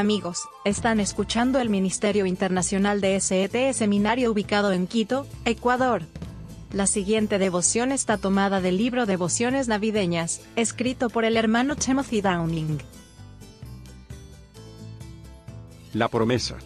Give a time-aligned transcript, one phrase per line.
[0.00, 6.04] Amigos, están escuchando el Ministerio Internacional de SET Seminario ubicado en Quito, Ecuador.
[6.72, 12.78] La siguiente devoción está tomada del libro Devociones Navideñas, escrito por el hermano Timothy Downing.
[15.92, 16.56] La promesa.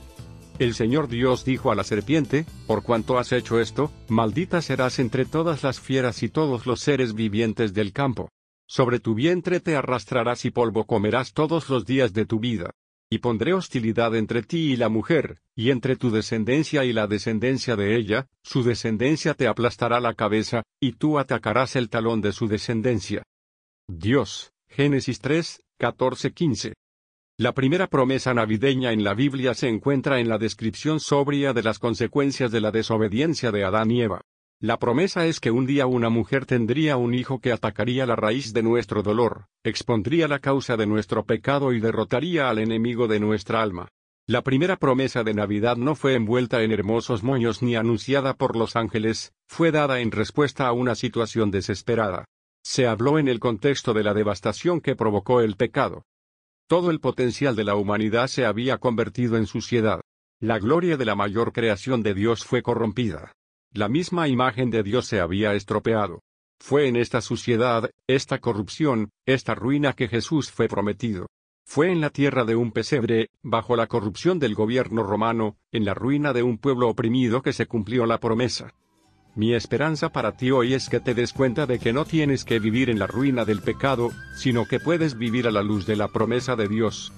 [0.61, 5.25] El Señor Dios dijo a la serpiente, por cuanto has hecho esto, maldita serás entre
[5.25, 8.29] todas las fieras y todos los seres vivientes del campo.
[8.69, 12.71] Sobre tu vientre te arrastrarás y polvo comerás todos los días de tu vida.
[13.15, 17.77] Y pondré hostilidad entre ti y la mujer, y entre tu descendencia y la descendencia
[17.77, 22.49] de ella, su descendencia te aplastará la cabeza, y tú atacarás el talón de su
[22.49, 23.23] descendencia.
[23.87, 26.75] Dios, Génesis 3, 14, 15.
[27.39, 31.79] La primera promesa navideña en la Biblia se encuentra en la descripción sobria de las
[31.79, 34.23] consecuencias de la desobediencia de Adán y Eva.
[34.65, 38.55] La promesa es que un día una mujer tendría un hijo que atacaría la raíz
[38.55, 43.61] de nuestro dolor, expondría la causa de nuestro pecado y derrotaría al enemigo de nuestra
[43.61, 43.89] alma.
[44.27, 48.75] La primera promesa de Navidad no fue envuelta en hermosos moños ni anunciada por los
[48.75, 52.25] ángeles, fue dada en respuesta a una situación desesperada.
[52.65, 56.07] Se habló en el contexto de la devastación que provocó el pecado.
[56.71, 60.01] Todo el potencial de la humanidad se había convertido en suciedad.
[60.41, 63.35] La gloria de la mayor creación de Dios fue corrompida.
[63.77, 66.23] La misma imagen de Dios se había estropeado.
[66.61, 71.27] Fue en esta suciedad, esta corrupción, esta ruina que Jesús fue prometido.
[71.67, 75.93] Fue en la tierra de un pesebre, bajo la corrupción del gobierno romano, en la
[75.93, 78.73] ruina de un pueblo oprimido que se cumplió la promesa.
[79.35, 82.61] Mi esperanza para ti hoy es que te des cuenta de que no tienes que
[82.61, 86.07] vivir en la ruina del pecado, sino que puedes vivir a la luz de la
[86.07, 87.13] promesa de Dios.